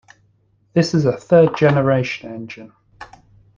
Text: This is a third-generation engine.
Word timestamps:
This 0.73 0.95
is 0.95 1.05
a 1.05 1.15
third-generation 1.15 2.33
engine. 2.33 2.73